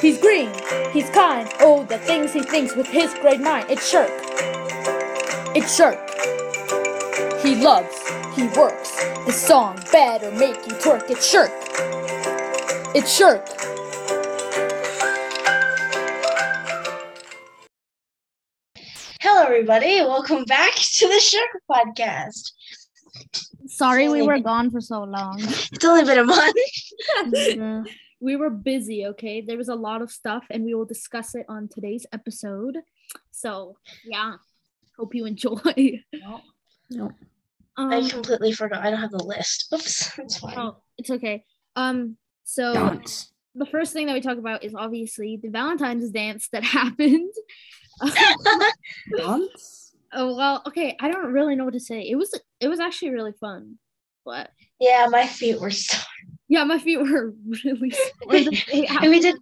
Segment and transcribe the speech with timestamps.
[0.00, 0.48] He's green,
[0.92, 1.50] he's kind.
[1.58, 3.66] Oh, the things he thinks with his great mind.
[3.68, 4.08] It's Sherk.
[5.56, 5.98] It's Sherk.
[7.42, 7.96] He loves,
[8.36, 8.94] he works.
[9.26, 11.10] The song better make you twerk.
[11.10, 11.50] It's Sherk.
[12.94, 13.44] It's Sherk.
[19.20, 20.00] Hello, everybody.
[20.00, 22.52] Welcome back to the Sherk Podcast.
[23.66, 25.40] Sorry we were gone for so long.
[25.72, 26.56] It's only been a month.
[27.32, 27.82] Yeah.
[28.20, 29.40] We were busy, okay?
[29.40, 32.78] There was a lot of stuff and we will discuss it on today's episode.
[33.30, 34.34] So, yeah.
[34.98, 36.02] Hope you enjoy.
[36.90, 37.12] No.
[37.76, 38.84] Um, I completely forgot.
[38.84, 39.72] I don't have the list.
[39.72, 40.58] Oops, it's fine.
[40.58, 41.44] oh, it's okay.
[41.76, 43.32] Um so Dance.
[43.54, 47.32] the first thing that we talk about is obviously the Valentine's dance that happened.
[49.16, 49.94] Dance?
[50.12, 52.00] oh well, okay, I don't really know what to say.
[52.00, 53.78] It was it was actually really fun.
[54.24, 55.98] But yeah, my feet were so.
[56.48, 57.34] Yeah, my feet were
[57.64, 57.90] really
[58.22, 58.32] sore
[59.02, 59.36] And we did.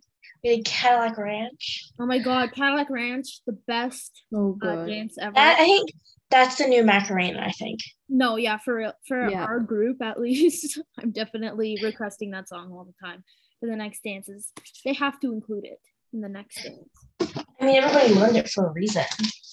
[0.45, 1.88] We did Cadillac Ranch.
[1.98, 5.32] Oh my god, Cadillac Ranch, the best So uh, dance ever.
[5.35, 5.90] That, I think
[6.30, 7.40] that's the new Macarena.
[7.45, 7.80] I think.
[8.09, 9.45] No, yeah, for real- for Yeah.
[9.45, 13.24] our group at least, I'm definitely requesting that song all the time
[13.60, 14.52] for the next dances.
[14.85, 15.80] They have to include it
[16.13, 17.43] in the next dance.
[17.60, 19.04] I mean, everybody learned it for a reason.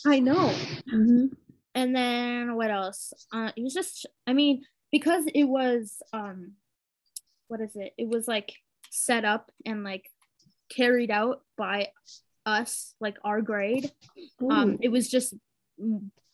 [0.06, 0.54] I know.
[0.94, 1.30] Mhm.
[1.74, 3.14] And then what else?
[3.34, 6.52] Uh, it was just, I mean, because it was, um,
[7.54, 7.94] what is it?
[8.00, 8.52] It was like
[8.90, 10.10] set up and like
[10.76, 11.90] carried out by
[12.48, 13.92] us, like our grade.
[14.50, 15.36] Um, it was just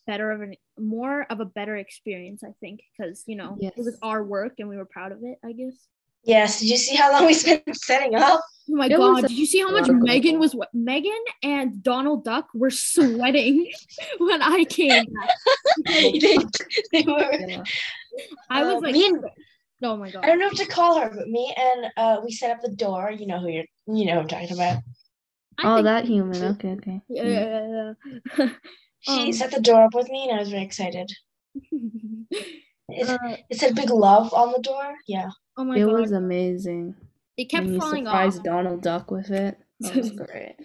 [0.08, 3.98] better of an more of a better experience, I think, because you know it was
[4.02, 5.40] our work and we were proud of it.
[5.44, 5.76] I guess.
[6.24, 6.62] Yes.
[6.62, 8.42] Did you see how long we spent setting up?
[8.70, 9.22] Oh my It god!
[9.22, 10.40] Did you see how much Megan gold.
[10.40, 10.56] was?
[10.56, 11.12] What Megan
[11.44, 13.70] and Donald Duck were sweating
[14.20, 15.04] when I came
[15.86, 16.12] they,
[16.94, 17.34] they were.
[17.34, 17.64] Yeah.
[18.50, 19.26] I was uh, like, me and
[19.84, 20.24] oh my god!
[20.24, 22.72] I don't know what to call her, but me and uh, we set up the
[22.72, 23.12] door.
[23.12, 23.66] You know who you're.
[23.88, 24.78] You know who I'm talking about.
[25.60, 26.42] I Oh, that human.
[26.44, 27.02] Okay, okay.
[27.10, 27.94] Yeah, yeah,
[28.38, 28.50] yeah,
[29.02, 31.12] She Um, set the door up with me, and I was very excited.
[32.92, 34.96] It, Uh, it said "Big Love" on the door.
[35.08, 35.30] Yeah.
[35.58, 35.90] oh my It god!
[35.92, 36.96] It was amazing.
[37.38, 38.44] it kept and you falling off.
[38.44, 39.60] Donald Duck with it.
[39.82, 40.56] That was great.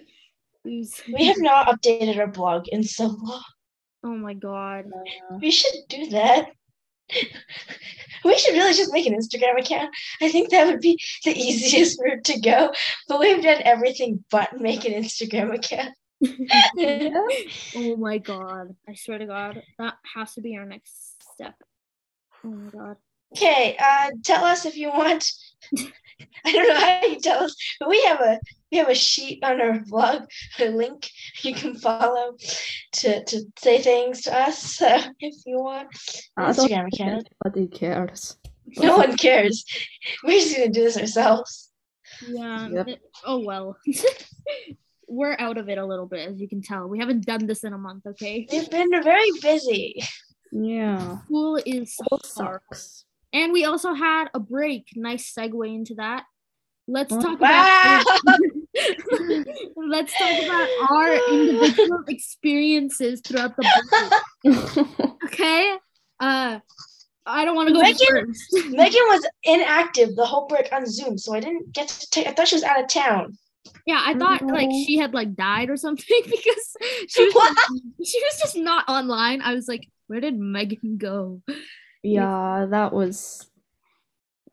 [0.64, 3.42] We have not updated our blog in so long.
[4.04, 4.86] oh my god!
[5.30, 6.48] Uh, We should do that.
[8.24, 9.94] We should really just make an Instagram account.
[10.22, 12.72] I think that would be the easiest route to go.
[13.06, 15.94] But we've done everything but make an Instagram account.
[17.76, 18.74] Oh my god!
[18.88, 21.54] I swear to God, that has to be our next step.
[22.42, 22.96] Oh my god!
[23.36, 25.30] Okay, uh, tell us if you want.
[26.44, 28.38] I don't know how you tell us, but we have a
[28.70, 30.24] we have a sheet on our blog,
[30.60, 31.10] a link
[31.42, 32.36] you can follow
[32.94, 34.78] to to say things to us.
[34.84, 35.88] So if you want
[36.36, 38.36] I Instagram think account, anybody cares.
[38.78, 39.64] no one cares.
[40.24, 41.70] We're just gonna do this ourselves.
[42.28, 42.68] Yeah.
[42.68, 42.86] Yep.
[43.24, 43.76] oh well.
[45.06, 46.88] We're out of it a little bit, as you can tell.
[46.88, 48.06] We haven't done this in a month.
[48.06, 48.48] Okay.
[48.50, 50.02] We've been very busy.
[50.50, 51.18] Yeah.
[51.24, 52.62] School is hard.
[52.72, 53.04] Sucks.
[53.32, 54.88] And we also had a break.
[54.96, 56.24] Nice segue into that.
[56.86, 58.02] Let's talk Wow.
[58.22, 58.40] about
[59.76, 63.64] let's talk about our individual experiences throughout the
[64.44, 65.14] break.
[65.24, 65.76] Okay?
[66.20, 66.58] Uh
[67.26, 68.42] I don't want to go Megan- first.
[68.70, 72.26] Megan was inactive the whole break on Zoom, so I didn't get to take.
[72.26, 73.38] I thought she was out of town.
[73.86, 76.76] Yeah, I thought like she had like died or something because
[77.08, 77.56] she was What?
[78.04, 79.40] she was just not online.
[79.40, 81.40] I was like, where did Megan go?
[82.02, 83.46] yeah, that was.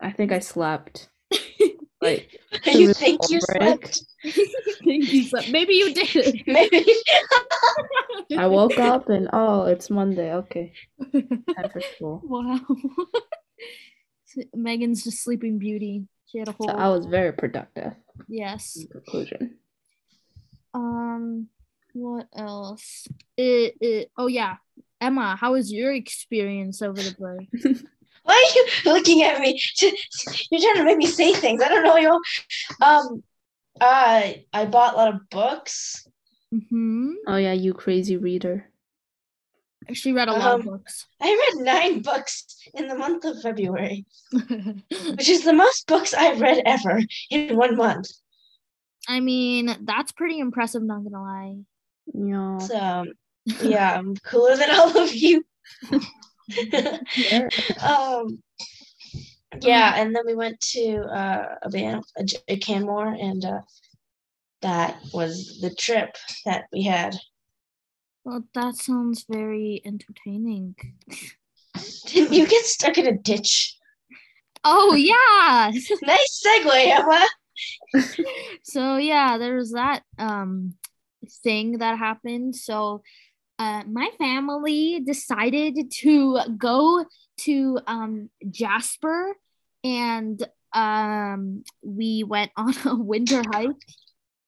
[0.00, 1.10] I think I slept.
[2.02, 3.62] Like, you think you break.
[3.62, 4.02] slept?
[4.84, 6.42] Thank you, so- Maybe you did.
[6.46, 6.84] Maybe.
[8.36, 10.32] I woke up and oh, it's Monday.
[10.34, 10.72] Okay,
[11.12, 12.20] time for school.
[12.24, 12.58] wow.
[14.54, 16.06] Megan's just sleeping beauty.
[16.26, 17.92] She had a whole So I was very productive.
[18.28, 18.76] yes.
[18.76, 19.58] In conclusion.
[20.74, 21.48] Um,
[21.92, 23.06] what else?
[23.36, 24.56] It, it, oh yeah,
[25.00, 27.48] Emma, how was your experience over the break?
[28.24, 29.60] Why are you looking at me?
[30.50, 31.62] You're trying to make me say things.
[31.62, 31.96] I don't know.
[31.96, 32.20] You.
[32.80, 33.22] Um.
[33.80, 36.06] I I bought a lot of books.
[36.54, 37.12] Mm-hmm.
[37.26, 38.68] Oh yeah, you crazy reader.
[39.92, 41.06] She read a lot of Um, books.
[41.20, 46.40] I read nine books in the month of February, which is the most books I've
[46.40, 48.10] read ever in one month.
[49.08, 50.82] I mean, that's pretty impressive.
[50.82, 51.56] Not gonna lie.
[52.14, 52.58] Yeah.
[52.58, 53.08] So um,
[53.62, 55.44] yeah, I'm cooler than all of you.
[56.50, 57.48] Sure.
[57.82, 58.42] um
[59.60, 62.04] yeah and then we went to uh a Banff
[62.48, 63.60] a canmore and uh
[64.62, 67.16] that was the trip that we had
[68.24, 70.76] Well, that sounds very entertaining.
[72.06, 73.76] didn't you get stuck in a ditch
[74.64, 75.72] Oh yeah.
[76.02, 77.26] nice segue emma
[78.62, 80.74] so yeah, there was that um
[81.44, 82.56] thing that happened.
[82.56, 83.02] So
[83.62, 87.04] uh, my family decided to go
[87.38, 89.34] to um, Jasper
[89.84, 93.82] and um, we went on a winter hike.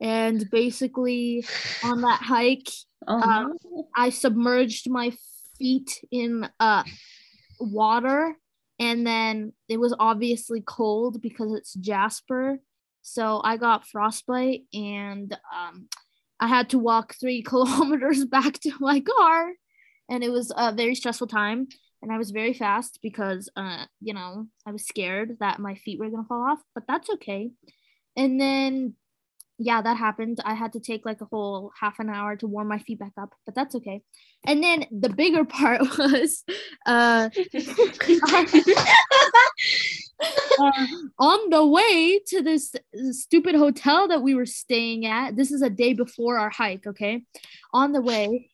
[0.00, 1.44] And basically,
[1.84, 2.68] on that hike,
[3.06, 3.56] Oh, Um,
[3.96, 5.12] I submerged my
[5.58, 6.84] feet in uh,
[7.60, 8.36] water,
[8.78, 12.60] and then it was obviously cold because it's Jasper.
[13.02, 15.88] So I got frostbite, and um,
[16.44, 19.52] I had to walk three kilometers back to my car,
[20.10, 21.68] and it was a very stressful time.
[22.02, 25.98] And I was very fast because, uh, you know, I was scared that my feet
[25.98, 27.50] were gonna fall off, but that's okay.
[28.14, 28.94] And then
[29.58, 30.40] yeah, that happened.
[30.44, 33.12] I had to take like a whole half an hour to warm my feet back
[33.16, 34.02] up, but that's okay.
[34.44, 36.42] And then the bigger part was
[36.86, 37.30] uh,
[40.20, 40.86] uh,
[41.18, 42.74] on the way to this
[43.10, 45.36] stupid hotel that we were staying at.
[45.36, 47.22] This is a day before our hike, okay?
[47.72, 48.50] On the way,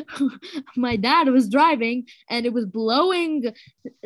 [0.76, 3.52] my dad was driving and it was blowing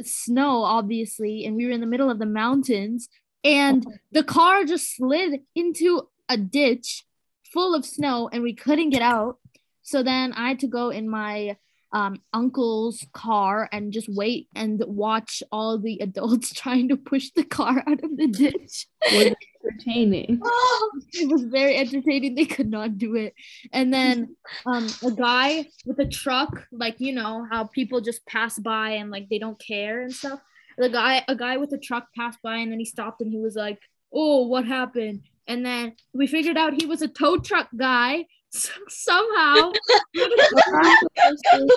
[0.02, 3.08] snow, obviously, and we were in the middle of the mountains.
[3.44, 7.04] And the car just slid into a ditch
[7.52, 9.38] full of snow and we couldn't get out.
[9.82, 11.56] So then I had to go in my
[11.92, 17.44] um, uncle's car and just wait and watch all the adults trying to push the
[17.44, 18.86] car out of the ditch.
[19.12, 19.34] was
[19.64, 20.40] entertaining?
[21.12, 22.34] it was very entertaining.
[22.34, 23.34] They could not do it.
[23.72, 24.36] And then
[24.66, 29.10] um, a guy with a truck, like you know how people just pass by and
[29.10, 30.40] like they don't care and stuff.
[30.78, 33.38] The guy, a guy with a truck passed by and then he stopped and he
[33.38, 33.78] was like,
[34.12, 38.26] "Oh, what happened?" And then we figured out he was a tow truck guy.
[38.56, 39.72] So somehow.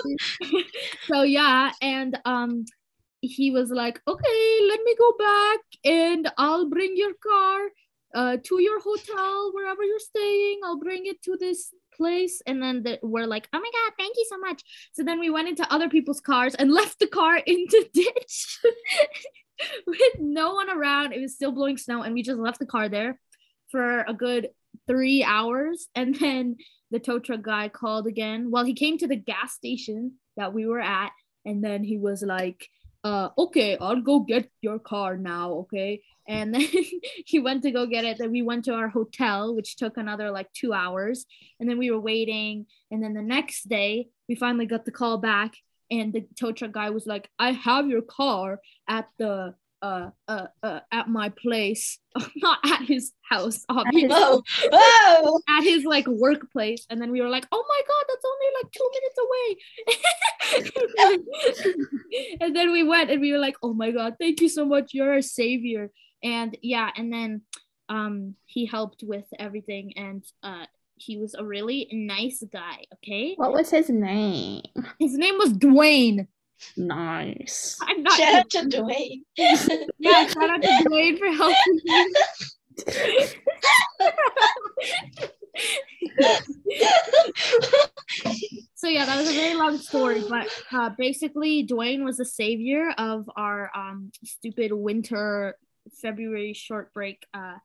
[1.06, 2.64] So yeah and um
[3.20, 7.58] he was like okay let me go back and i'll bring your car
[8.14, 10.60] uh to your hotel wherever you're staying.
[10.64, 12.40] I'll bring it to this place.
[12.46, 14.62] And then the, we're like oh my god thank you so much.
[14.92, 18.58] So then we went into other people's cars and left the car in the ditch
[19.86, 21.12] with no one around.
[21.12, 23.20] It was still blowing snow and we just left the car there
[23.70, 24.48] for a good
[24.90, 26.56] three hours and then
[26.90, 28.50] the tow truck guy called again.
[28.50, 31.12] Well he came to the gas station that we were at
[31.44, 32.68] and then he was like
[33.02, 36.02] uh okay i'll go get your car now okay?
[36.28, 36.66] And then
[37.26, 38.18] he went to go get it.
[38.18, 41.26] Then we went to our hotel which took another like two hours.
[41.58, 42.66] And then we were waiting.
[42.90, 45.54] And then the next day we finally got the call back
[45.90, 50.46] and the tow truck guy was like i have your car at the uh uh,
[50.62, 51.98] uh at my place.
[52.36, 54.08] Not at his house obviously.
[54.08, 54.42] Whoa,
[54.72, 55.40] whoa.
[55.48, 56.86] at his like workplace.
[56.90, 59.56] And then we were like oh my god that's only like two minutes away.
[62.40, 64.92] And then we went and we were like oh my god thank you so much.
[64.92, 65.90] You're a savior.
[66.22, 67.42] And yeah and then
[67.88, 70.66] um he helped with everything and uh
[70.96, 73.34] he was a really nice guy okay?
[73.36, 74.62] What was his name?
[74.98, 76.26] his name was dwayne
[76.76, 77.78] Nice.
[77.82, 79.22] i'm not Shout out to Dwayne.
[79.98, 82.14] yeah shout out to dwayne for helping me
[88.74, 92.90] so yeah, that was a very long story, but uh, basically, Dwayne was the savior
[92.96, 95.56] of our um, stupid winter
[96.00, 97.56] February short break uh,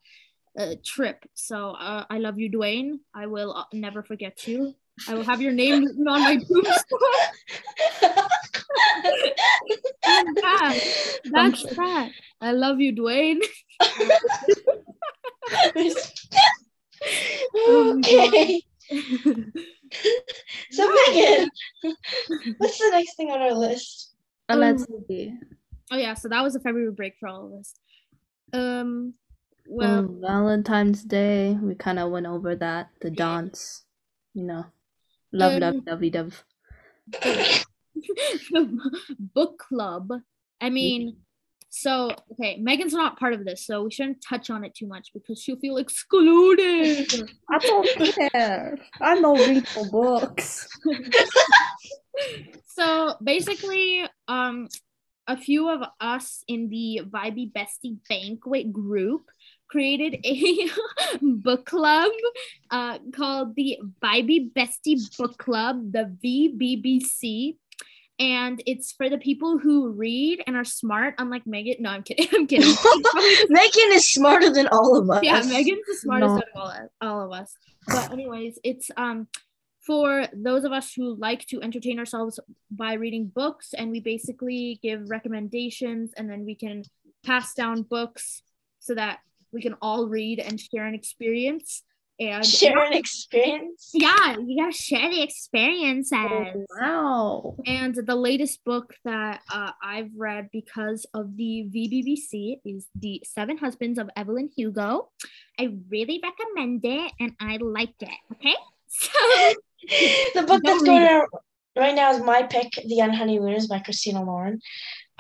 [0.59, 1.25] uh, trip.
[1.33, 2.99] So uh, I love you, Dwayne.
[3.14, 4.75] I will uh, never forget you.
[5.07, 6.99] I will have your name written on my tombstone.
[10.07, 10.80] And that,
[11.31, 12.11] that's that.
[12.42, 13.40] I love you, Dwayne.
[17.68, 18.61] Okay.
[20.71, 21.49] So Megan,
[22.57, 24.14] what's the next thing on our list?
[24.49, 25.33] Uh, let's see.
[25.92, 27.75] Oh yeah, so that was a February break for all of us.
[28.52, 29.14] Um,
[29.68, 32.90] well, Well, Valentine's Day, we kind of went over that.
[33.02, 33.83] The dance,
[34.33, 34.66] you know.
[35.32, 36.44] Love, Um, love, lovey dove.
[37.12, 37.66] the
[39.20, 40.10] book club.
[40.62, 41.18] I mean,
[41.70, 45.10] so okay, Megan's not part of this, so we shouldn't touch on it too much
[45.14, 47.30] because she'll feel excluded.
[47.52, 48.78] I don't care.
[49.02, 50.68] I know read for books.
[52.66, 54.70] so basically, um,
[55.28, 59.30] a few of us in the Vibey Bestie Banquet group
[59.68, 60.68] created a
[61.22, 62.12] book club
[62.72, 67.57] uh, called the Vibey Bestie Book Club, the VBBC.
[68.18, 71.76] And it's for the people who read and are smart, unlike Megan.
[71.80, 72.28] No, I'm kidding.
[72.34, 72.74] I'm kidding.
[73.50, 75.22] Megan is smarter than all of us.
[75.24, 76.38] yeah, Megan's the smartest No.
[76.38, 77.54] of all, all of us.
[77.88, 79.28] But anyways, it's um
[79.86, 82.40] for those of us who like to entertain ourselves
[82.72, 86.84] by reading books, and we basically give recommendations, and then we can
[87.26, 88.42] pass down books
[88.80, 89.19] so that
[89.56, 91.81] we can all read and share an experience.
[92.18, 93.92] And Share an experience.
[93.94, 96.14] yeah, you gotta share the experiences.
[96.14, 97.56] Oh, wow.
[97.66, 103.57] And the latest book that uh, I've read because of the VBBC is The Seven
[103.57, 105.09] Husbands of Evelyn Hugo.
[105.59, 108.18] I really recommend it and I liked it.
[108.33, 108.56] Okay.
[108.88, 109.09] So,
[110.35, 111.28] the book that's going out
[111.76, 114.62] right now is my pick, The Unhoneymooners by Christina Lauren.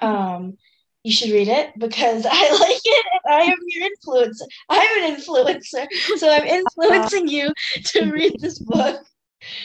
[0.01, 0.57] Um,
[1.05, 4.47] you should read it because I like it and I am your influencer.
[4.69, 7.53] I'm an influencer, so I'm influencing you
[7.85, 9.05] to read this book.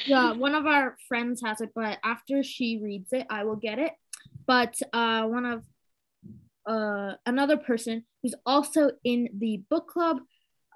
[0.05, 3.79] yeah, one of our friends has it, but after she reads it, I will get
[3.79, 3.93] it.
[4.47, 5.65] But uh, one of
[6.67, 10.19] uh, another person who's also in the book club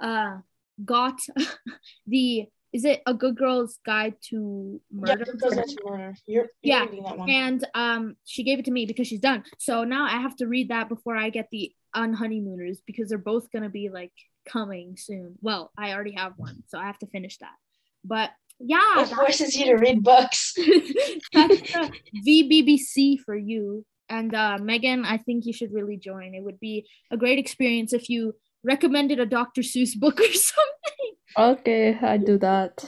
[0.00, 0.38] uh,
[0.83, 1.18] got
[2.06, 5.22] the is it a good girl's guide to Yeah, murder?
[5.32, 6.14] it goes into murder.
[6.26, 7.30] You're, you're Yeah, reading that one.
[7.30, 10.46] and um she gave it to me because she's done so now i have to
[10.54, 11.64] read that before i get the
[11.94, 14.12] unhoneymooners because they're both gonna be like
[14.54, 17.56] coming soon well i already have one so i have to finish that
[18.04, 20.54] but yeah It forces you to read books.
[21.36, 21.84] that's the
[22.26, 26.86] vbbc for you and uh megan i think you should really join it would be
[27.10, 28.34] a great experience if you
[28.64, 32.85] recommended a dr seuss book or something Okay, I do that.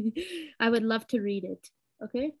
[0.60, 1.68] I would love to read it.
[2.04, 2.32] Okay.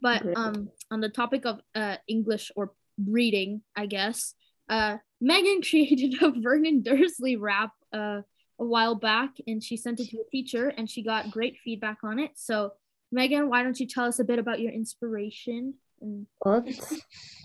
[0.00, 0.36] But Great.
[0.36, 4.34] um on the topic of uh English or reading, I guess,
[4.68, 8.22] uh Megan created a Vernon Dursley rap uh
[8.60, 11.98] a while back and she sent it to a teacher and she got great feedback
[12.02, 12.32] on it.
[12.34, 12.72] So
[13.12, 15.74] Megan, why don't you tell us a bit about your inspiration?
[16.00, 16.66] And What?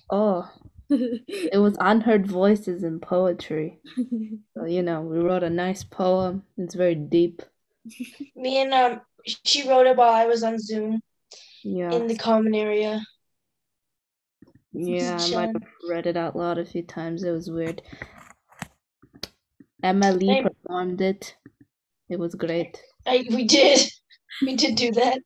[0.10, 0.50] Oh,
[1.28, 3.80] it was unheard voices in poetry.
[4.56, 6.44] So, you know, we wrote a nice poem.
[6.58, 7.42] It's very deep.
[8.36, 11.02] Me and um, she wrote it while I was on Zoom
[11.64, 11.92] Yeah.
[11.92, 13.02] in the common area.
[14.72, 17.24] Yeah, I might have read it out loud a few times.
[17.24, 17.82] It was weird.
[19.84, 21.36] Emma Lee performed it.
[22.10, 22.82] It was great.
[23.08, 23.80] I, we did.
[24.42, 25.20] We did do that.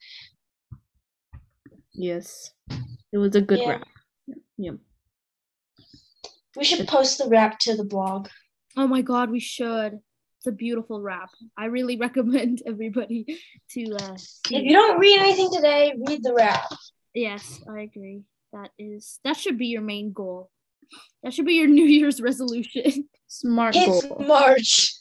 [1.93, 2.51] Yes.
[3.11, 3.69] It was a good Yeah.
[3.69, 3.87] rap.
[4.57, 4.75] Yep.
[6.55, 8.27] We should post the rap to the blog.
[8.77, 9.99] oh my god, we should.
[10.39, 11.29] It's a beautiful rap.
[11.57, 13.25] I really recommend everybody
[13.71, 16.65] to uh see If you don't read anything today, read the rap.
[17.13, 18.23] Yes, I agree.
[18.51, 20.49] That is that should be your main goal.
[21.23, 23.09] That should be your New Year's resolution.
[23.27, 24.19] Smart It's goal.
[24.27, 24.93] March.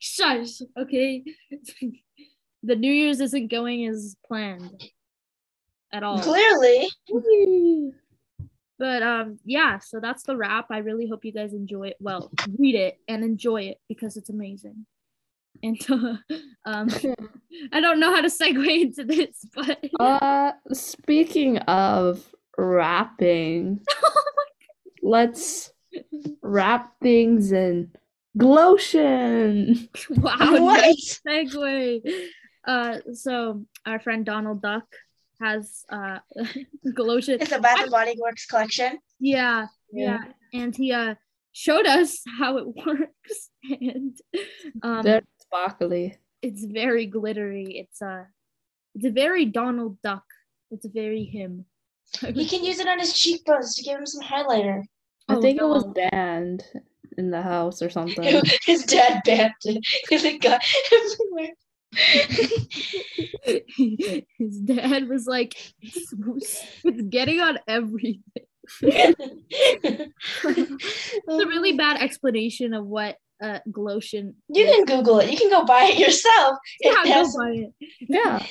[0.00, 0.60] Shush.
[0.78, 1.24] Okay.
[2.62, 4.84] the New Year's isn't going as planned
[5.92, 6.20] at all.
[6.20, 6.88] Clearly.
[8.80, 10.66] But um yeah, so that's the wrap.
[10.70, 11.96] I really hope you guys enjoy it.
[12.00, 14.86] Well, read it and enjoy it because it's amazing.
[15.62, 16.16] And uh,
[16.64, 16.88] um
[17.72, 22.24] I don't know how to segue into this, but Uh, speaking of
[22.56, 23.80] rapping,
[25.02, 25.70] let's
[26.42, 27.92] wrap things in
[28.38, 29.88] Glotion.
[30.10, 30.80] wow, What?
[30.80, 32.00] nice segue.
[32.66, 34.84] Uh, so our friend Donald Duck
[35.40, 36.18] has uh
[36.94, 37.40] Galosha.
[37.40, 38.98] It's a Bath and Body Works collection.
[39.18, 40.18] Yeah, yeah,
[40.52, 41.14] and he uh
[41.52, 44.16] showed us how it works, and
[44.82, 46.16] um, They're sparkly.
[46.42, 47.78] it's very glittery.
[47.78, 48.26] It's a,
[48.94, 50.24] it's a very Donald Duck.
[50.70, 51.64] It's very him.
[52.34, 54.82] He can use it on his cheekbones to give him some highlighter.
[55.28, 56.64] I Oh, think it was banned
[57.18, 58.42] in the house or something.
[58.64, 59.84] His dad banned it.
[60.10, 60.60] It got
[60.92, 61.54] everywhere.
[64.38, 66.14] His dad was like, it's,
[66.84, 68.22] it's getting on everything.
[68.82, 70.08] It's
[71.28, 74.34] a really bad explanation of what uh Glotion.
[74.48, 75.30] You can Google it.
[75.30, 76.58] You can go buy it yourself.
[76.80, 77.72] It Yeah, has- go buy it.
[78.08, 78.46] yeah.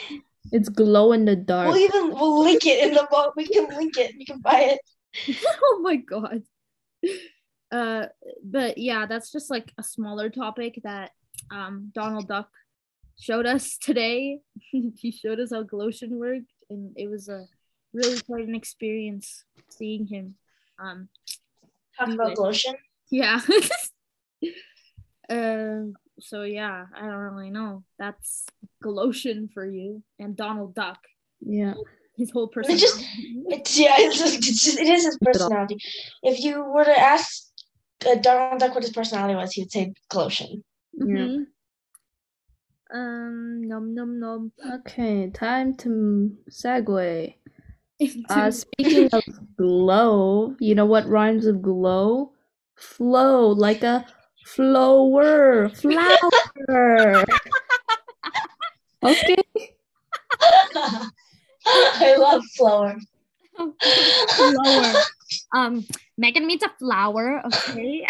[0.52, 1.68] It's glow in the dark.
[1.68, 3.34] We'll even we'll link it in the blog.
[3.38, 4.16] We can link it.
[4.18, 5.38] You can buy it.
[5.64, 6.42] oh my god.
[7.72, 8.08] Uh,
[8.44, 11.12] but yeah, that's just like a smaller topic that
[11.52, 12.50] um Donald Duck
[13.20, 14.40] showed us today.
[14.72, 17.46] he showed us how Glotion worked, and it was a
[17.94, 20.36] really quite an experience seeing him.
[20.80, 21.10] Um,
[21.98, 22.38] Talk about it.
[22.38, 22.76] Glotion.
[23.12, 23.42] yeah.
[25.32, 25.94] Um.
[26.20, 27.84] so yeah, I don't really know.
[28.00, 28.48] That's
[28.82, 30.98] Glotion for you and Donald Duck.
[31.40, 31.76] Yeah.
[32.18, 32.82] His whole It personality.
[32.82, 33.00] just
[33.48, 33.94] it's yeah.
[33.98, 35.78] It's just, it's just, it is his personality.
[36.24, 37.44] If you were to ask
[38.10, 40.64] uh, Donald Duck what his personality was, he would say Glotion.
[40.94, 41.38] Yeah.
[42.92, 43.62] Um.
[43.68, 44.52] Nom nom nom.
[44.80, 47.36] Okay, time to segue.
[48.30, 49.22] Uh, speaking of
[49.58, 52.32] glow, you know what rhymes with glow?
[52.78, 54.06] Flow, like a
[54.46, 57.26] flower, flower.
[59.04, 59.36] okay.
[61.66, 62.96] I love flower.
[63.58, 64.94] Flower.
[65.54, 65.86] um,
[66.18, 68.08] Megan means a flower, okay?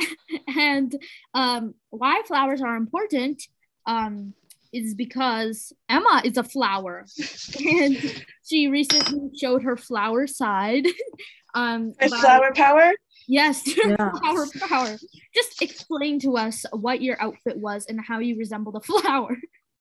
[0.56, 0.96] and
[1.34, 3.42] um, why flowers are important
[3.86, 4.34] um,
[4.74, 7.06] is because Emma is a flower,
[7.60, 10.86] and she recently showed her flower side.
[11.56, 12.92] um, My by- flower power.
[13.28, 14.12] Yes, Yeah.
[14.12, 14.98] flower power.
[15.36, 19.38] Just explain to us what your outfit was and how you resembled a flower.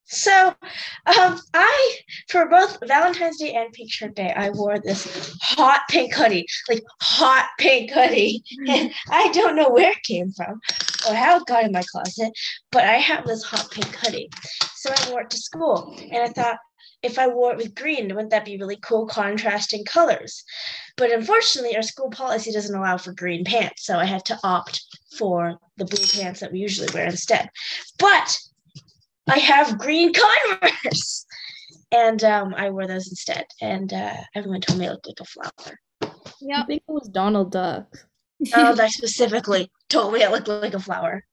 [0.08, 1.96] So, um, I
[2.30, 6.82] for both Valentine's Day and Pink Shirt Day, I wore this hot pink hoodie, like
[7.02, 10.60] hot pink hoodie, and I don't know where it came from
[11.08, 12.32] or how it got in my closet,
[12.72, 14.30] but I have this hot pink hoodie.
[14.74, 16.58] So I wore it to school, and I thought
[17.02, 20.42] if I wore it with green, wouldn't that be really cool, contrasting colors?
[20.96, 24.84] But unfortunately, our school policy doesn't allow for green pants, so I had to opt
[25.16, 27.50] for the blue pants that we usually wear instead.
[27.98, 28.38] But
[29.28, 31.26] I have green Converse.
[31.90, 33.44] And um, I wore those instead.
[33.60, 35.78] And uh, everyone told me I looked like a flower.
[36.40, 36.62] Yeah.
[36.62, 37.86] I think it was Donald Duck.
[38.54, 41.24] Oh, that specifically told me I looked like a flower.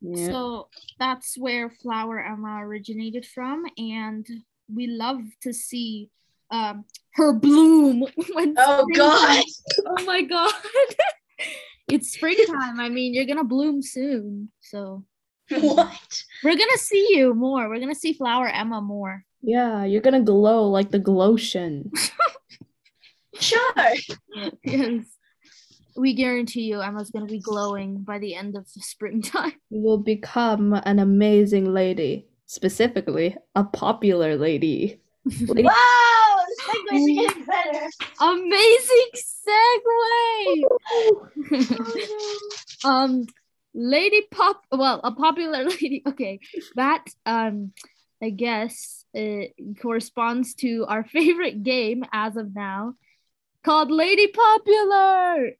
[0.00, 0.28] Yeah.
[0.28, 4.26] So that's where Flower Emma originated from, and
[4.72, 6.10] we love to see
[6.50, 6.84] um,
[7.14, 8.06] her bloom.
[8.34, 9.44] When Oh, God.
[9.86, 10.52] Oh my god!
[11.88, 12.80] it's springtime.
[12.80, 15.04] I mean, you're gonna bloom soon, so
[15.60, 16.22] What?
[16.42, 17.68] we're gonna see you more.
[17.68, 19.24] We're gonna see Flower Emma more.
[19.42, 21.90] yeah, you're gonna glow like the Glotion.
[23.40, 23.92] Sure.
[24.62, 25.06] yes.
[25.96, 29.54] We guarantee you, Emma's gonna be glowing by the end of the springtime.
[29.70, 32.26] You will become an amazing lady.
[32.46, 35.00] Specifically, a popular lady.
[35.24, 36.38] Lady- Wow,
[36.90, 37.90] the are getting better.
[38.20, 40.64] Amazing segue.
[42.84, 43.26] um
[43.74, 46.40] lady pop well a popular lady okay.
[46.76, 47.72] That um
[48.22, 49.46] i guess uh,
[49.82, 52.94] corresponds to our favorite game as of now
[53.64, 55.52] called lady popular!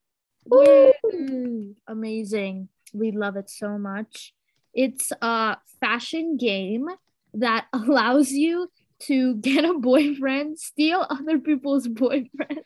[0.45, 1.75] Woo!
[1.87, 2.69] amazing.
[2.93, 4.33] We love it so much.
[4.73, 6.87] It's a fashion game
[7.33, 12.61] that allows you to get a boyfriend steal other people's boyfriends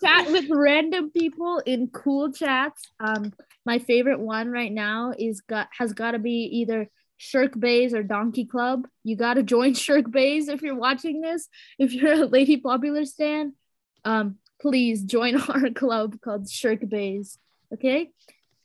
[0.00, 2.90] chat with random people in cool chats.
[3.00, 3.32] Um,
[3.64, 6.88] my favorite one right now is got has got to be either
[7.20, 8.86] Sherk Bays or Donkey Club.
[9.04, 11.48] You got to join Sherk Bays if you're watching this.
[11.78, 13.54] If you're a Lady Popular stan,
[14.04, 17.38] um, please join our club called Shirk Bays.
[17.72, 18.10] Okay,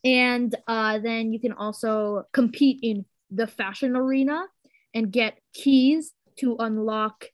[0.03, 4.45] and uh, then you can also compete in the fashion arena
[4.93, 7.25] and get keys to unlock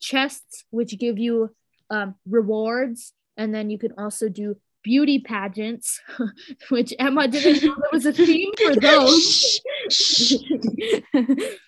[0.00, 1.50] chests, which give you
[1.90, 6.00] um, rewards, and then you can also do beauty pageants,
[6.68, 9.60] which Emma didn't know there was a theme for those.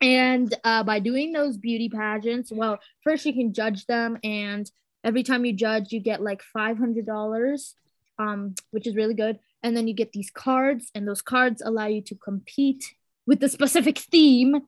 [0.00, 4.70] And uh, by doing those beauty pageants, well, first you can judge them, and
[5.02, 7.74] every time you judge, you get like five hundred dollars,
[8.18, 9.38] um, which is really good.
[9.62, 12.94] And then you get these cards, and those cards allow you to compete
[13.26, 14.60] with the specific theme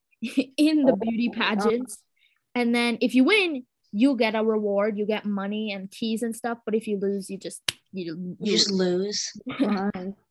[0.57, 1.99] in the beauty pageants.
[2.55, 3.65] And then if you win,
[3.99, 4.97] you'll get a reward.
[4.97, 6.59] You get money and keys and stuff.
[6.65, 9.33] But if you lose, you just you, You just lose.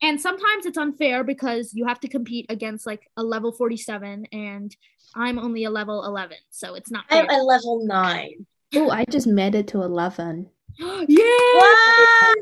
[0.01, 4.75] And sometimes it's unfair because you have to compete against like a level 47 and
[5.15, 7.23] i'm only a level 11 so it's not fair.
[7.23, 8.45] I'm a level nine.
[8.75, 10.47] Oh, I just made it to 11.
[10.79, 11.23] yeah
[11.55, 12.33] Wow.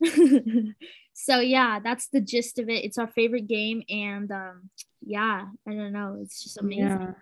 [1.14, 5.70] so yeah that's the gist of it it's our favorite game and um yeah i
[5.72, 7.14] don't know it's just amazing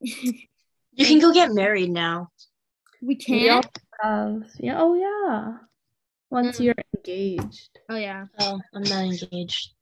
[0.00, 0.22] Yeah.
[0.98, 2.28] You can go get married now.
[3.00, 3.62] we We can
[4.02, 5.58] have, yeah, oh yeah.
[6.30, 6.64] Once Mm.
[6.64, 7.70] you're engaged.
[7.88, 9.72] oh yeah Oh, I'm not engaged.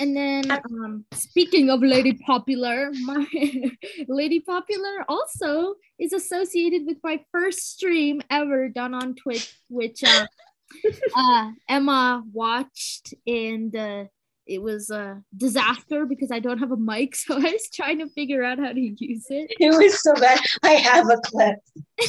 [0.00, 3.26] and then um speaking of lady popular my
[4.08, 10.26] lady popular also is associated with my first stream ever done on twitch which uh,
[11.16, 14.04] uh emma watched and uh
[14.48, 18.08] it was a disaster because i don't have a mic so i was trying to
[18.08, 20.40] figure out how to use it It was so bad.
[20.62, 21.58] I have a clip.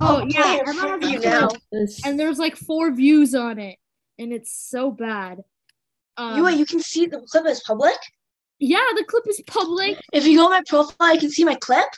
[0.00, 1.48] oh I'll yeah play it Emma for has a you now.
[2.04, 3.78] And there's like four views on it
[4.18, 5.40] and it's so bad
[6.18, 7.98] um, you you can see the clip is public.
[8.58, 11.56] yeah the clip is public If you go on my profile, you can see my
[11.56, 11.88] clip.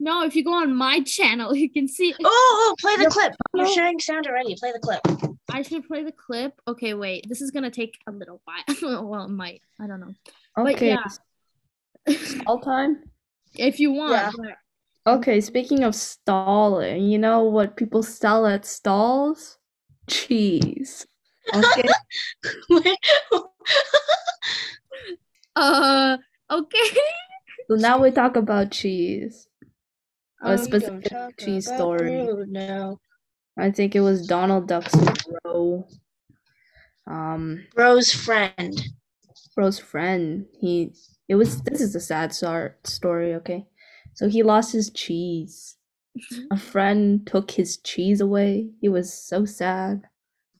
[0.00, 3.32] No if you go on my channel you can see Oh, oh play the clip.
[3.54, 4.56] You're sharing sound already.
[4.56, 5.00] Play the clip.
[5.52, 6.60] I should play the clip.
[6.66, 7.26] Okay, wait.
[7.28, 9.04] This is gonna take a little while.
[9.06, 9.62] well, it might.
[9.80, 10.14] I don't know.
[10.56, 10.96] But okay,
[12.06, 12.14] yeah.
[12.46, 13.04] all time.
[13.56, 14.12] If you want.
[14.12, 14.30] Yeah.
[14.36, 14.56] but-
[15.06, 19.58] Okay, speaking of stalling, you know what people sell at stalls?
[20.08, 21.06] Cheese.
[21.54, 21.84] Okay,
[25.56, 26.16] Uh.
[26.50, 26.90] Okay.
[27.68, 29.46] so now we talk about cheese.
[30.44, 32.28] A Um, specific cheese story.
[32.48, 32.98] No.
[33.56, 34.94] I think it was Donald Duck's
[35.42, 35.86] bro.
[37.06, 38.74] Um, Bro's friend.
[39.54, 40.46] bro's friend.
[40.60, 40.92] He
[41.28, 43.66] it was this is a sad start story, okay?
[44.14, 45.76] So he lost his cheese.
[46.50, 48.70] A friend took his cheese away.
[48.80, 50.02] He was so sad.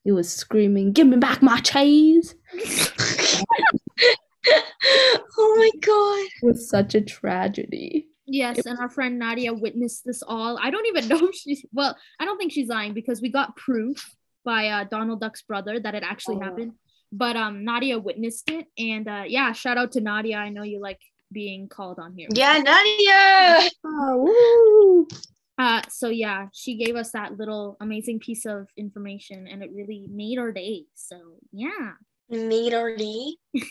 [0.05, 2.35] He was screaming, "Give me back my cheese!"
[5.39, 6.29] oh my god.
[6.43, 8.09] It was such a tragedy.
[8.27, 10.59] Yes, and our friend Nadia witnessed this all.
[10.59, 13.57] I don't even know if she's well, I don't think she's lying because we got
[13.57, 16.41] proof by uh, Donald Duck's brother that it actually Oh.
[16.45, 16.73] happened.
[17.13, 20.37] But um Nadia witnessed it and uh yeah, shout out to Nadia.
[20.37, 21.01] I know you like
[21.33, 22.29] being called on here.
[22.35, 23.71] Yeah, Nadia.
[23.85, 25.09] Oh, woo!
[25.57, 30.09] Uh so yeah, she gave us that little amazing piece of information and it really
[30.11, 30.87] made our day.
[30.95, 31.17] So
[31.53, 31.93] yeah.
[32.29, 33.37] made our day.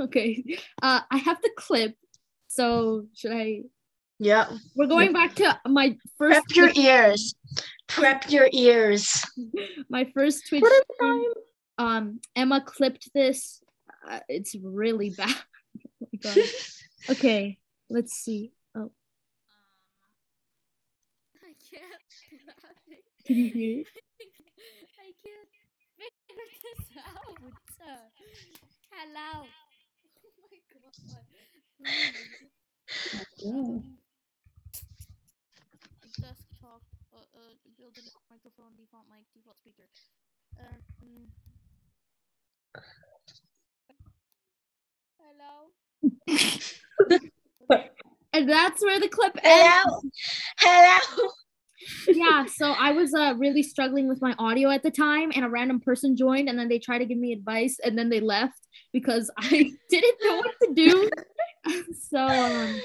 [0.00, 0.44] Okay.
[0.80, 1.96] Uh I have the clip.
[2.48, 3.62] So should I
[4.22, 4.50] Yep.
[4.76, 7.34] we're going back to my first Prep your ears.
[7.88, 9.20] Prep your ears.
[9.90, 11.32] my first Twitch What a stream,
[11.76, 13.60] um Emma clipped this.
[14.08, 15.34] Uh, it's really bad.
[16.24, 16.36] Oh
[17.10, 17.58] okay,
[17.90, 18.52] let's see.
[18.76, 18.92] Oh,
[21.42, 22.02] I can't.
[23.26, 23.86] can you hear it?
[25.00, 25.48] I can't
[26.28, 27.38] figure this out.
[28.92, 29.46] Hello.
[30.38, 30.60] Oh my
[31.90, 32.12] god.
[33.38, 34.01] Yeah.
[36.20, 36.82] Desktop.
[37.14, 39.88] Uh, uh, built-in microphone, default mic, default speaker.
[40.58, 41.32] Um.
[45.18, 45.70] Hello.
[48.34, 49.84] And that's where the clip ends.
[50.58, 50.58] Hello.
[50.58, 51.28] Hello.
[52.08, 55.50] yeah, so I was uh, really struggling with my audio at the time, and a
[55.50, 58.58] random person joined, and then they tried to give me advice, and then they left
[58.92, 59.48] because I
[59.90, 61.10] didn't know what to do.
[62.10, 62.80] so um,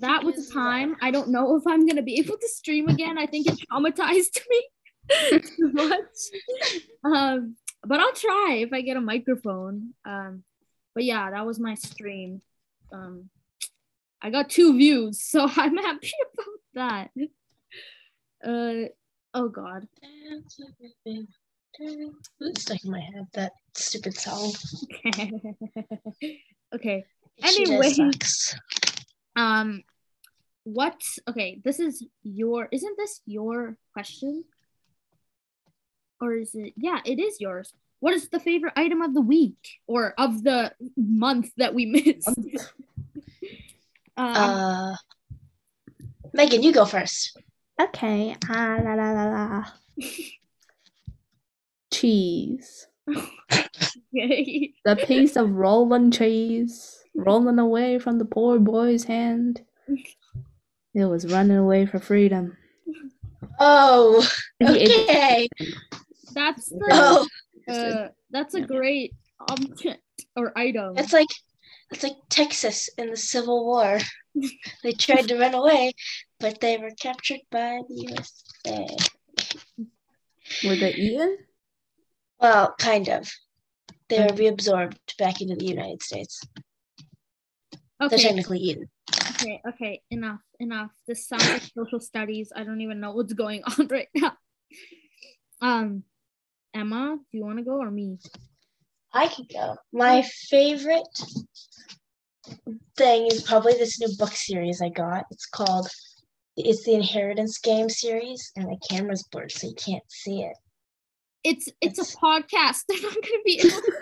[0.00, 0.96] that was the time.
[1.00, 3.18] I don't know if I'm gonna be able to stream again.
[3.18, 4.68] I think it traumatized me
[5.40, 6.80] too much.
[7.04, 9.94] Um, but I'll try if I get a microphone.
[10.04, 10.42] Um,
[10.94, 12.42] but yeah, that was my stream.
[12.92, 13.30] Um,
[14.20, 17.10] I got two views, so I'm happy about that.
[18.44, 18.88] Uh,
[19.34, 19.86] oh God.
[21.04, 24.52] It's stuck in my head that stupid song.
[26.74, 27.04] okay.
[27.42, 28.10] Anyway.
[29.36, 29.40] Sucks.
[29.40, 29.82] Um,
[30.64, 31.00] what?
[31.28, 32.68] Okay, this is your.
[32.72, 34.44] Isn't this your question?
[36.20, 36.72] Or is it?
[36.76, 37.72] Yeah, it is yours.
[38.00, 42.28] What is the favorite item of the week or of the month that we missed?
[44.16, 44.96] um, Uh,
[46.32, 47.38] Megan, you go first.
[47.80, 48.36] Okay.
[48.48, 49.64] Ah, la la la la.
[51.92, 52.86] Cheese.
[53.12, 54.74] okay.
[54.84, 59.62] The piece of rolling cheese rolling away from the poor boy's hand.
[60.94, 62.56] It was running away for freedom.
[63.58, 64.26] Oh,
[64.60, 65.10] He ate it.
[65.10, 65.48] okay.
[66.34, 66.88] That's the.
[66.92, 67.26] Oh,
[67.68, 68.66] Uh, that's a Yeah.
[68.66, 70.00] great object
[70.36, 70.96] or item.
[70.96, 71.26] it's like
[71.90, 73.98] it's like Texas in the Civil War.
[74.82, 75.92] They tried to run away,
[76.38, 78.86] but they were captured by the USA.
[80.64, 81.38] Were they eaten?
[82.40, 83.30] Well, kind of.
[84.08, 86.40] They were reabsorbed back into the United States.
[87.98, 88.18] They're okay.
[88.22, 88.88] technically eaten.
[89.32, 90.90] Okay, okay, enough, enough.
[91.06, 92.52] This sounds like social studies.
[92.54, 94.32] I don't even know what's going on right now.
[95.60, 96.02] Um,
[96.74, 98.18] Emma, do you want to go or me?
[99.12, 99.76] I could go.
[99.92, 101.06] My favorite
[102.96, 105.24] thing is probably this new book series I got.
[105.30, 105.88] It's called
[106.56, 110.56] it's the Inheritance Game series, and the camera's blurred, so you can't see it.
[111.44, 112.82] It's it's It's- a podcast.
[112.88, 113.92] They're not gonna be able to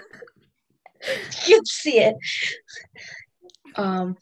[1.49, 2.15] You can see it.
[3.77, 4.17] Um,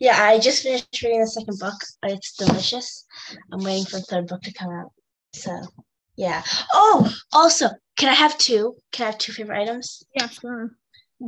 [0.00, 1.74] yeah, I just finished reading the second book.
[2.04, 3.06] It's delicious.
[3.52, 4.92] I'm waiting for the third book to come out.
[5.34, 5.60] So,
[6.16, 6.42] yeah.
[6.72, 8.76] Oh, also, can I have two?
[8.92, 10.02] Can I have two favorite items?
[10.14, 10.70] Yeah, sure.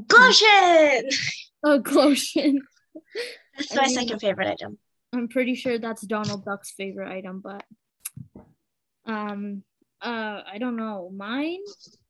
[0.06, 1.08] Goshen!
[1.62, 2.62] Oh, Glotion.
[3.58, 4.78] That's I my mean- second favorite item.
[5.12, 7.64] I'm pretty sure that's Donald Duck's favorite item, but
[9.06, 9.62] um
[10.00, 11.10] uh I don't know.
[11.14, 11.58] Mine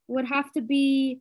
[0.07, 1.21] would have to be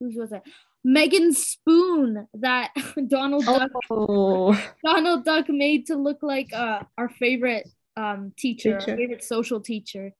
[0.00, 0.42] whose was it?
[0.84, 2.70] Megan's spoon that
[3.08, 4.52] Donald Duck Oh,
[4.84, 10.12] Donald Duck made to look like uh our favorite um teacher, our favorite social teacher,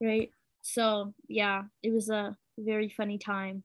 [0.00, 0.30] right?
[0.62, 3.62] So yeah, it was a very funny time.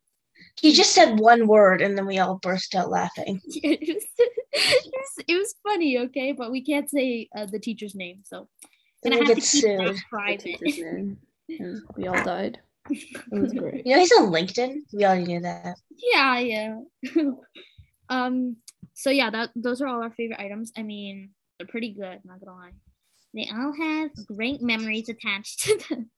[0.59, 3.39] He just said one word, and then we all burst out laughing.
[3.45, 7.93] it, was, it, was, it was funny, okay, but we can't say uh, the teacher's
[7.93, 8.47] name, so
[9.05, 9.79] And and I have get to keep sued.
[9.79, 10.39] the private.
[10.41, 11.17] teacher's name.
[11.59, 12.59] And we all died.
[12.89, 13.85] It was great.
[13.85, 14.77] You know, he's on LinkedIn.
[14.93, 15.75] We already knew that.
[16.13, 16.75] yeah, yeah.
[18.09, 18.57] um.
[18.93, 20.71] So yeah, that those are all our favorite items.
[20.77, 22.19] I mean, they're pretty good.
[22.25, 22.71] Not gonna lie.
[23.33, 26.09] They all have great memories attached to them.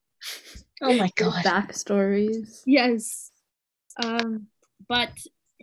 [0.81, 1.43] Oh my Good god.
[1.45, 2.61] backstories.
[2.65, 3.31] Yes.
[4.03, 4.47] Um,
[4.89, 5.11] but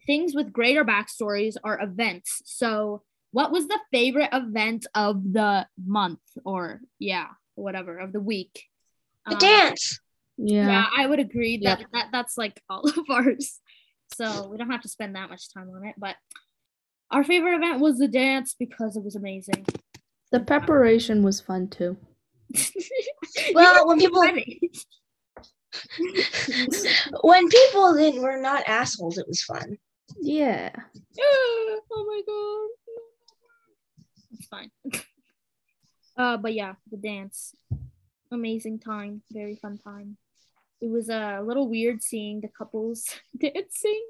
[0.07, 2.43] things with greater backstories are events.
[2.45, 8.65] So, what was the favorite event of the month, or yeah, whatever of the week?
[9.27, 10.01] The Um, dance.
[10.43, 10.87] Yeah, Yeah.
[10.97, 11.89] I would agree that, Yep.
[11.93, 13.61] that that's like all of ours.
[14.15, 15.95] So we don't have to spend that much time on it.
[15.99, 16.17] But
[17.11, 19.67] our favorite event was the dance because it was amazing.
[20.33, 21.97] The preparation was fun too.
[23.55, 24.23] Well, when people
[27.23, 29.79] when people then were not assholes, it was fun.
[30.21, 30.71] Yeah.
[31.21, 32.69] oh my god.
[34.33, 34.71] It's fine.
[36.17, 37.55] Uh, but yeah, the dance,
[38.33, 40.17] amazing time, very fun time.
[40.81, 43.05] It was a little weird seeing the couples
[43.39, 44.03] dancing,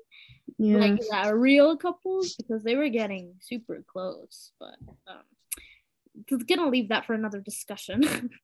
[0.58, 0.76] Yeah.
[0.78, 4.52] like uh, real couples, because they were getting super close.
[4.60, 4.76] But
[5.08, 5.24] um,
[6.28, 8.30] just gonna leave that for another discussion.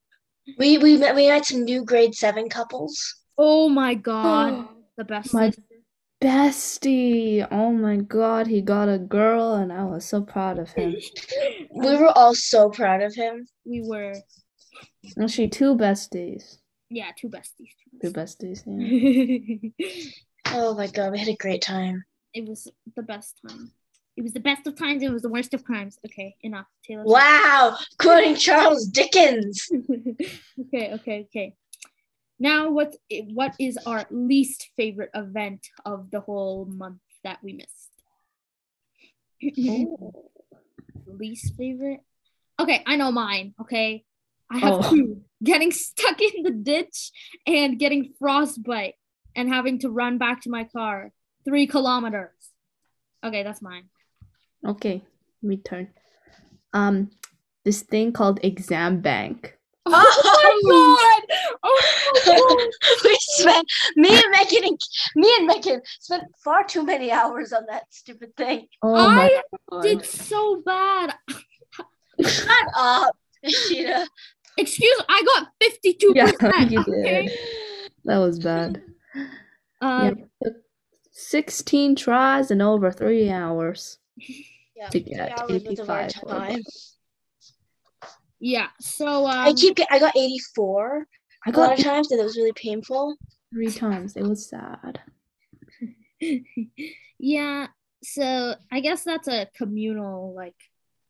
[0.58, 2.94] We we met we met some new grade seven couples.
[3.36, 5.34] oh my god, the best.
[5.34, 5.50] My
[6.22, 7.46] bestie.
[7.50, 10.94] Oh my god, he got a girl and I was so proud of him.
[11.74, 13.46] We were all so proud of him.
[13.64, 14.14] we were,
[15.20, 16.58] Actually, two besties.
[16.90, 17.74] Yeah, two besties.
[18.02, 19.70] Two besties, yeah.
[20.48, 22.04] Oh my god, we had a great time.
[22.32, 23.72] it was the best time.
[24.16, 25.02] It was the best of times.
[25.02, 25.98] It was the worst of crimes.
[26.06, 26.66] Okay, enough.
[26.84, 27.04] Taylor.
[27.04, 29.68] Wow, quoting Charles Dickens.
[30.60, 31.54] okay, okay, okay.
[32.38, 37.90] Now, what what is our least favorite event of the whole month that we missed?
[39.68, 40.14] Oh.
[41.06, 42.00] least favorite?
[42.58, 43.54] Okay, I know mine.
[43.60, 44.05] Okay,
[44.50, 44.90] I have Oh.
[44.90, 47.10] two: getting stuck in the ditch
[47.46, 48.94] and getting frostbite
[49.34, 51.12] and having to run back to my car
[51.44, 52.30] three kilometers.
[53.24, 53.88] Okay, that's mine.
[54.66, 55.04] Okay,
[55.42, 55.88] me turn.
[56.72, 57.10] Um,
[57.64, 59.52] this thing called exam bank.
[59.88, 61.38] Oh my god!
[61.62, 61.82] Oh
[62.24, 62.70] my god!
[63.04, 64.76] we spent me and Megan
[65.16, 68.66] me and Megan spent far too many hours on that stupid thing.
[68.82, 69.82] Oh I god.
[69.82, 71.14] did so bad.
[72.20, 74.06] Shut up, Ishida.
[74.56, 76.14] Excuse I got 52%.
[76.14, 77.38] Yeah, you okay?
[78.04, 78.82] That was bad.
[79.80, 80.56] Um, Took
[81.12, 83.98] 16 tries and over three hours.
[84.16, 86.60] Yeah, To three get hours worth of our 85 or
[88.38, 91.06] yeah, so I um, keep get, I got 84
[91.46, 93.16] I got a lot of times, and it was really painful.
[93.52, 94.16] three times.
[94.16, 95.00] It was sad.
[97.18, 97.68] yeah,
[98.02, 100.56] so I guess that's a communal like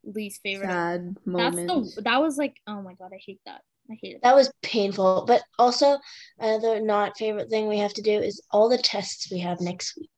[0.06, 0.68] least favorite.
[0.68, 3.62] Sad That's the that was like oh my god, I hate that.
[3.90, 4.22] I hate it.
[4.22, 5.24] That was painful.
[5.26, 5.98] But also,
[6.38, 9.96] another not favorite thing we have to do is all the tests we have next
[9.96, 10.10] week.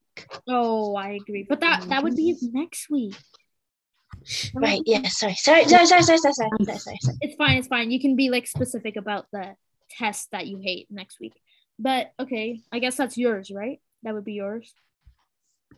[0.47, 1.45] Oh, I agree.
[1.47, 2.57] But that that would be mm-hmm.
[2.57, 3.15] next week.
[4.53, 4.81] Right?
[4.85, 5.07] Yeah.
[5.07, 5.35] Sorry.
[5.35, 5.65] Sorry.
[5.65, 5.85] Sorry.
[5.85, 6.03] Sorry.
[6.03, 6.17] Sorry.
[6.17, 6.33] Sorry.
[6.33, 6.49] Sorry.
[6.65, 6.79] Sorry.
[6.79, 7.17] sorry, sorry.
[7.21, 7.91] It's fine, it's fine.
[7.91, 9.55] You can be like specific about the
[9.89, 11.33] test that you hate next week.
[11.77, 13.79] But okay, I guess that's yours, right?
[14.03, 14.73] That would be yours.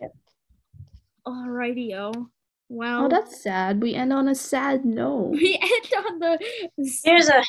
[0.02, 0.15] Yep.
[1.28, 2.30] Alrighty-o.
[2.74, 3.82] Well, Oh, that's sad.
[3.82, 5.32] We end on a sad note.
[5.32, 6.40] we end on the.
[7.04, 7.44] Here's a.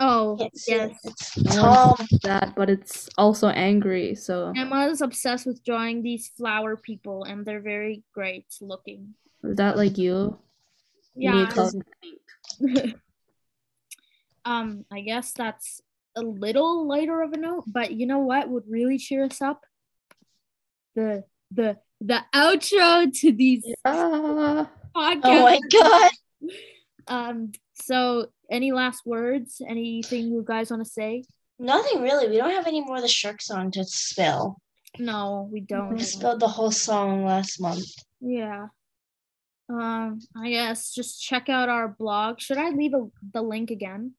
[0.00, 0.90] Oh, Can't see it.
[0.90, 0.98] yes.
[1.04, 1.96] It's No tall.
[1.98, 4.14] one's sad, but it's also angry.
[4.14, 9.14] So Emma's obsessed with drawing these flower people, and they're very great looking.
[9.42, 10.38] is that like you?
[11.14, 11.32] You Yeah.
[11.44, 11.70] need color
[14.46, 15.80] um, I guess that's
[16.16, 19.60] a little lighter of a note, but you know what would really cheer us up?
[20.96, 25.20] The the the outro to these Ah, podcasts.
[25.24, 26.10] Oh my god.
[27.06, 29.60] Um, so any last words?
[29.66, 31.24] Anything you guys want to say?
[31.58, 32.28] Nothing really.
[32.28, 34.58] We don't have any more of the shark song to spill.
[34.98, 35.94] No, we don't.
[35.94, 37.84] We spilled the whole song last month.
[38.20, 38.68] Yeah.
[39.68, 42.40] Um, I guess just check out our blog.
[42.40, 44.12] Should I leave a, the link again?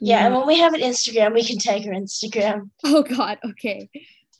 [0.00, 2.70] Yeah, and when we have an Instagram, we can tag her Instagram.
[2.84, 3.38] Oh God.
[3.44, 3.88] Okay.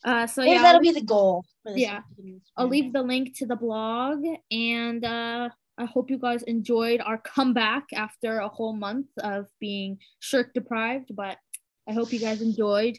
[0.05, 1.45] Uh, so Maybe yeah, that'll be the goal.
[1.63, 2.01] For Yeah.
[2.19, 2.41] Instagram.
[2.57, 7.19] I'll leave the link to the blog, and uh, I hope you guys enjoyed our
[7.19, 11.15] comeback after a whole month of being sherk deprived.
[11.15, 11.37] But
[11.89, 12.99] I hope you guys enjoyed.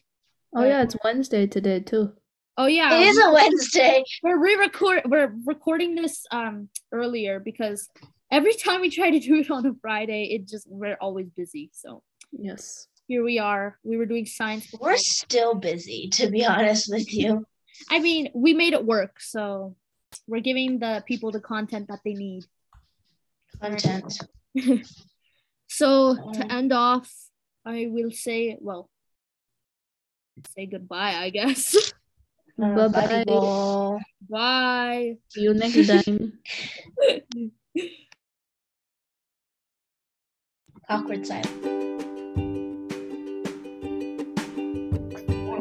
[0.55, 2.13] Oh yeah, it's Wednesday today too.
[2.57, 4.03] Oh yeah, It is a Wednesday.
[4.21, 7.89] we're re-record we're recording this um earlier because
[8.29, 11.71] every time we try to do it on a Friday, it just we're always busy.
[11.73, 12.87] So Yes.
[13.07, 13.77] Here we are.
[13.83, 14.69] We were doing science.
[14.69, 14.89] before.
[14.91, 17.45] We're still busy, to be honest with you.
[17.89, 19.75] I mean, we made it work, so
[20.27, 22.45] we're giving the people the content that they need.
[23.59, 24.19] Content.
[25.71, 27.09] So Um, to end off,
[27.63, 28.89] I will say, well,
[30.53, 31.73] say goodbye, I guess.
[32.61, 33.99] Uh, Bye bye, bye.
[34.29, 35.17] Bye.
[35.29, 36.33] See you next time.
[40.89, 42.05] awkward silence.